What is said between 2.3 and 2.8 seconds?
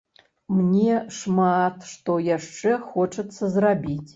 яшчэ